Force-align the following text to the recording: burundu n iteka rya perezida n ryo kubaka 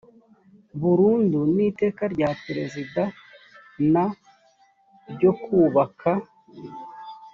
burundu 0.81 1.39
n 1.55 1.57
iteka 1.69 2.03
rya 2.13 2.29
perezida 2.43 3.03
n 3.91 3.93
ryo 5.11 5.31
kubaka 5.41 6.11